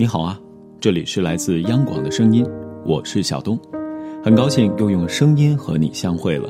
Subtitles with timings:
[0.00, 0.40] 你好啊，
[0.78, 2.46] 这里是来自央广的声音，
[2.86, 3.58] 我是小东，
[4.22, 6.48] 很高兴又用声音和你相会了。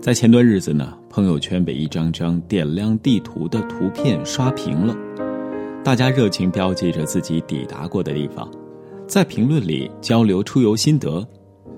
[0.00, 4.96] 在前段日子呢，朋友圈被一张张点亮地图的图片刷屏了，
[5.82, 8.48] 大家热情标记着自己抵达过的地方，
[9.08, 11.26] 在评论里交流出游心得，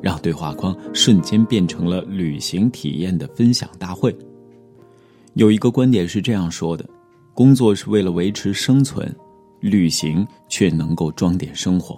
[0.03, 4.15] 让对话框瞬间变成了旅行体验的分享大会。
[5.33, 6.85] 有一个观点是这样说的。
[7.33, 9.11] 工作是为了维持生存，
[9.61, 11.97] 旅行却能够装点生活。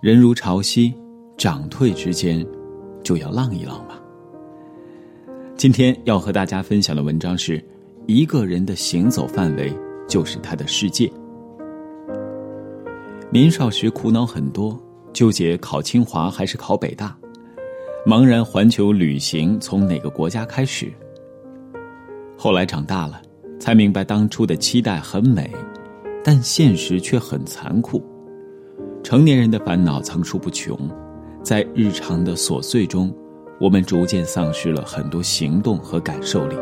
[0.00, 0.92] 人如潮汐，
[1.36, 2.44] 涨退之间，
[3.02, 4.00] 就要浪一浪吧。
[5.56, 7.64] 今天要和大家分享的文章是：
[8.06, 9.72] 一个人的行走范围
[10.08, 11.10] 就是他的世界。
[13.30, 14.78] 年少时苦恼很多，
[15.12, 17.16] 纠结考清华还是考北大，
[18.06, 20.92] 茫然环球旅行从哪个国家开始。
[22.36, 23.22] 后来长大了。
[23.60, 25.48] 才明白当初的期待很美，
[26.24, 28.02] 但现实却很残酷。
[29.02, 30.78] 成年人的烦恼层出不穷，
[31.42, 33.12] 在日常的琐碎中，
[33.60, 36.56] 我们逐渐丧失了很多行动和感受力。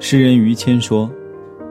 [0.00, 1.10] 诗人于谦说：“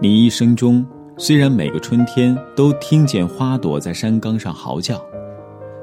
[0.02, 0.86] 你一生中
[1.18, 5.04] 虽然每个春天都听见花朵在山岗上嚎叫，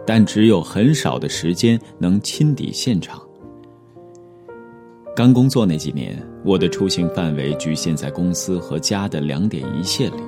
[0.06, 3.20] 但只有很少的时间能亲抵现场。”
[5.14, 10.20] 刚工作那几年，我的出行范围局限在公司和家的两点一线里，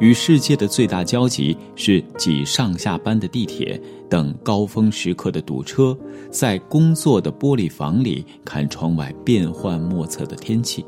[0.00, 5.96] 与世界的最大交集是挤上下班的地铁，等高峰时刻的堵车，
[6.30, 10.84] 在工作的玻璃房里看窗外变幻莫测的天气。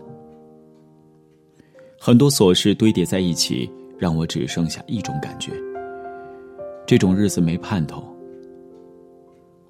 [1.99, 5.53] 很多琐事堆叠在一起，让我只剩下一种感觉：
[6.87, 8.03] 这种日子没盼头。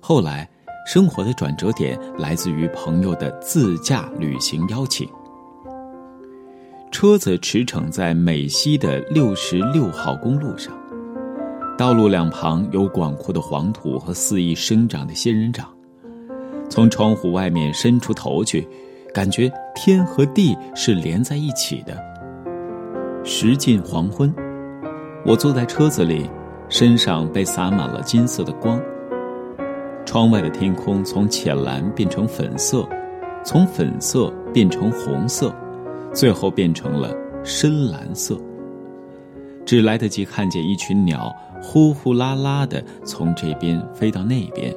[0.01, 0.49] 后来。
[0.85, 5.09] 生活的转折点来自于朋友的自驾旅行邀请。
[6.93, 10.75] 车子驰骋在美西的六十六号公路上，
[11.77, 15.67] 道路两旁有广阔的黄土和肆意生长的仙人掌。
[16.69, 18.69] 从窗户外面伸出头去，
[19.13, 21.97] 感觉天和地是连在一起的。
[23.25, 24.33] 时近黄昏，
[25.25, 26.29] 我坐在车子里，
[26.69, 28.79] 身上被洒满了金色的光。
[30.05, 32.87] 窗外的天空从浅蓝变成粉色，
[33.43, 35.55] 从粉色变成红色，
[36.13, 38.39] 最后变成了深蓝色。
[39.65, 44.75] 只来得及看见一群鸟呼呼啦啦的从这边飞到那边，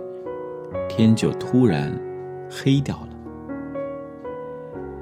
[0.88, 1.92] 天就突然
[2.50, 3.10] 黑掉了。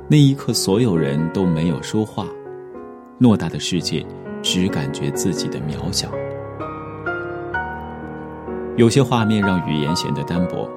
[0.08, 2.28] 那一刻，所有人都没有说话，
[3.20, 4.06] 偌大的世界，
[4.42, 6.10] 只感觉自己的渺小。
[8.76, 10.70] 有些画面让语言显得单薄。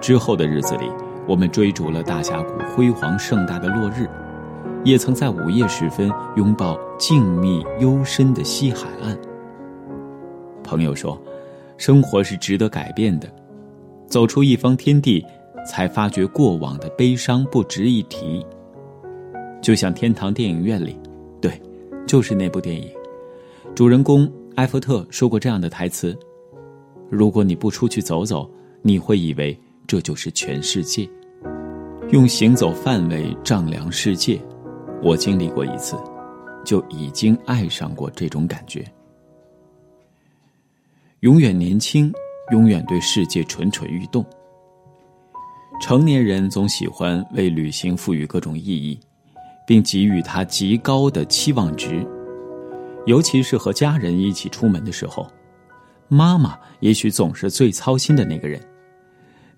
[0.00, 0.90] 之后的日子里，
[1.26, 4.08] 我们追逐了大峡谷辉煌盛大的落日，
[4.84, 9.16] 也曾在午夜时分拥抱静谧幽深的西海岸。
[10.64, 11.20] 朋友说
[11.78, 13.28] ：“生活是值得改变的，
[14.06, 15.24] 走出一方天地，
[15.66, 18.44] 才发觉过往的悲伤不值一提。”
[19.62, 20.98] 就像《天堂电影院》里，
[21.40, 21.60] 对，
[22.06, 22.90] 就是那部电影，
[23.76, 26.18] 主人公埃弗特说过这样的台词。
[27.08, 28.50] 如果你不出去走走，
[28.80, 29.56] 你会以为
[29.86, 31.08] 这就是全世界。
[32.10, 34.40] 用行走范围丈量世界，
[35.02, 35.96] 我经历过一次，
[36.64, 38.84] 就已经爱上过这种感觉。
[41.20, 42.12] 永远年轻，
[42.52, 44.24] 永远对世界蠢蠢欲动。
[45.80, 48.98] 成年人总喜欢为旅行赋予各种意义，
[49.66, 52.06] 并给予它极高的期望值，
[53.06, 55.26] 尤其是和家人一起出门的时候。
[56.06, 58.60] 妈妈也许总是最操心的那个人，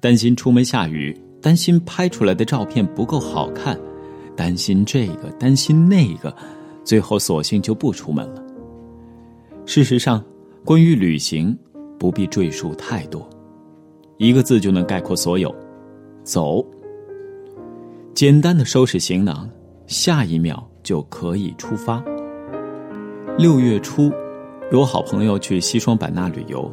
[0.00, 3.78] 担心出门下雨，担心拍出来的照片不够好看，
[4.36, 6.34] 担心这个，担心那个，
[6.84, 8.42] 最后索性就不出门了。
[9.66, 10.22] 事实上，
[10.64, 11.56] 关于旅行，
[11.98, 13.28] 不必赘述太多，
[14.18, 15.54] 一个字就能概括所有：
[16.22, 16.64] 走。
[18.14, 19.48] 简单的收拾行囊，
[19.86, 22.02] 下一秒就可以出发。
[23.38, 24.12] 六月初。
[24.72, 26.72] 有好朋友去西双版纳旅游，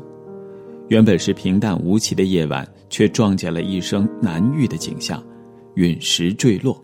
[0.88, 5.22] 原本是平淡无奇的夜晚，却撞见了一生难遇的景象——
[5.76, 6.84] 陨石坠落。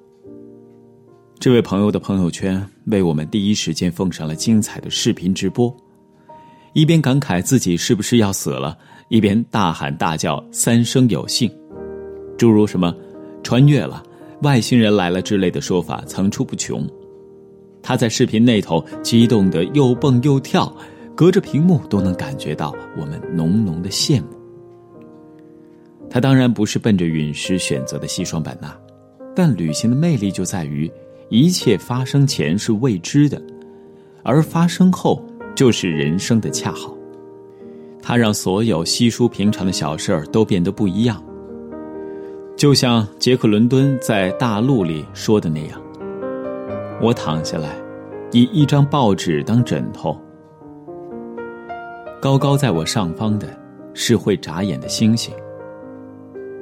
[1.40, 5.76] 这位朋友的朋友圈为我们第一时间奉上了精彩的视频直播，
[6.74, 8.76] 一边感慨自己是不是要死了，
[9.10, 11.52] 一边大喊大叫三生有幸，
[12.38, 12.96] 诸如什么
[13.44, 14.04] “穿越了
[14.42, 16.88] ”“外星人来了”之类的说法层出不穷。
[17.84, 20.76] 他在视频那头激动的又蹦又跳。
[21.16, 24.28] 隔着屏幕都能感觉到我们浓浓的羡慕。
[26.12, 28.72] 他当然不是奔着陨石选择的西双版纳，
[29.36, 30.88] 但旅行的魅力就在于，
[31.30, 33.42] 一切发生前是未知的，
[34.24, 35.22] 而发生后
[35.56, 36.96] 就是人生的恰好。
[38.02, 41.22] 它让所有稀疏平常的小事儿都变得不一样。
[42.56, 45.82] 就像杰克·伦敦在《大陆》里说的那样
[47.04, 47.76] ：“我躺下来，
[48.32, 50.18] 以一张报纸当枕头。
[52.22, 53.48] 高高在我上方的，
[53.94, 55.34] 是会眨眼的星星。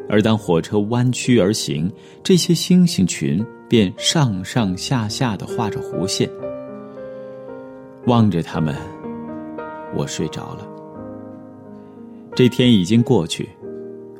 [0.09, 1.89] 而当火车弯曲而行，
[2.23, 6.29] 这些星星群便上上下下的画着弧线。
[8.07, 8.75] 望着他们，
[9.95, 10.67] 我睡着了。
[12.35, 13.49] 这天已经过去。”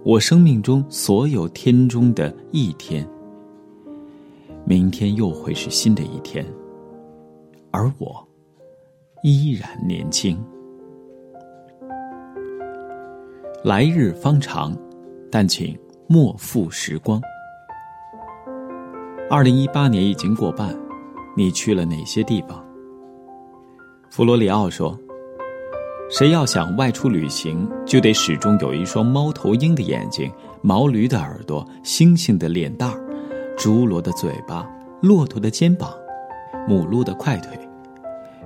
[0.05, 3.03] 我生命中所有天中的一天，
[4.63, 6.45] 明天又会是新的一天，
[7.71, 8.23] 而我
[9.23, 10.39] 依然年轻。
[13.63, 14.77] 来日方长，
[15.31, 15.75] 但请
[16.05, 17.19] 莫负时光。
[19.27, 20.69] 二零一八年已经过半，
[21.35, 22.63] 你去了哪些地方？
[24.11, 24.97] 弗罗里奥说。
[26.11, 30.31] 谁要想外出旅行，就得始终有一双猫头鹰的眼睛、
[30.61, 33.03] 毛驴的耳朵、猩猩的脸蛋儿、
[33.57, 34.69] 侏罗的嘴巴、
[35.01, 35.91] 骆驼的肩膀、
[36.67, 37.57] 母鹿的快腿，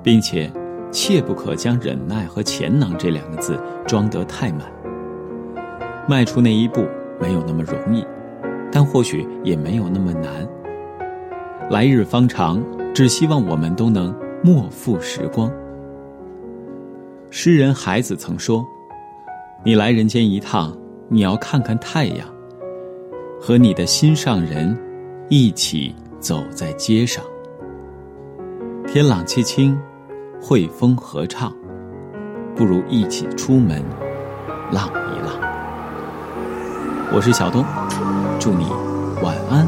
[0.01, 0.49] 并且
[0.89, 4.61] 切不可将忍耐和潜能这两个字装得太满。
[6.07, 6.87] 迈出那一步
[7.19, 8.05] 没有那么容易，
[8.71, 10.47] 但或许也没有那么难。
[11.69, 12.59] 来日方长，
[12.95, 14.11] 只希望我们都能
[14.43, 15.51] 莫负时光。
[17.29, 18.65] 诗人孩子曾说
[19.63, 20.75] ：“你来人间一趟，
[21.09, 22.27] 你要看看太阳，
[23.39, 24.75] 和你的心上人
[25.29, 27.23] 一起走在街上。
[28.87, 29.79] 天朗气清，
[30.41, 31.53] 惠风和畅，
[32.55, 33.83] 不如一起出门
[34.71, 35.39] 浪一浪。”
[37.13, 37.63] 我是小东，
[38.39, 38.65] 祝你
[39.23, 39.67] 晚安，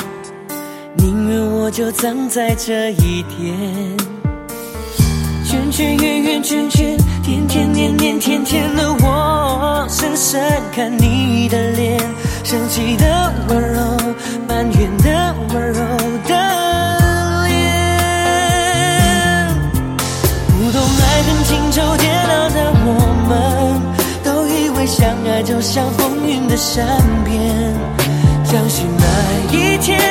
[0.97, 3.97] 宁愿我就葬在这一天，
[5.45, 10.41] 圈圈圆圆圈圈，天天年年天天的我，深深
[10.73, 11.99] 看你的脸，
[12.43, 13.79] 生气的温柔，
[14.47, 15.79] 埋怨的温柔
[16.27, 16.35] 的
[17.47, 17.55] 脸。
[20.49, 22.89] 不懂爱恨情仇煎熬的我
[23.29, 23.31] 们，
[24.23, 26.85] 都以为相爱就像风云的善
[27.23, 27.33] 变，
[28.43, 29.05] 相信那
[29.57, 30.10] 一天。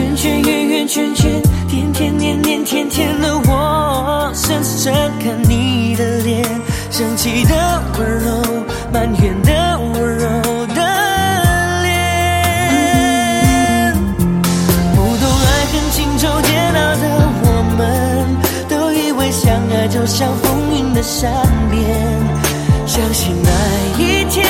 [0.00, 1.30] 圈圈圆圆圈圈，
[1.68, 6.42] 天天年年天天的我，深深看你的脸，
[6.90, 8.42] 生气的温柔，
[8.90, 10.80] 埋怨的温柔的
[11.82, 11.92] 脸。
[14.94, 17.84] 不懂爱恨情仇煎熬的我们，
[18.70, 21.30] 都以为相爱就像风云的善
[21.70, 21.78] 变，
[22.86, 23.50] 相信那
[24.02, 24.49] 一天，